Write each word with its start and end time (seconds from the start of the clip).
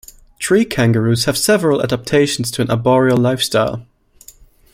Tree-kangaroos 0.39 1.25
have 1.25 1.37
several 1.37 1.79
adaptations 1.83 2.49
to 2.49 2.63
an 2.63 2.71
arboreal 2.71 3.17
life-style. 3.17 3.85